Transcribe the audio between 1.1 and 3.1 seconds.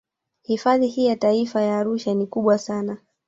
Taifa ya Arusha ni kubwa sana